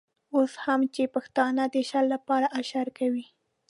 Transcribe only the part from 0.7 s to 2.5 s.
چې پښتانه د شر لپاره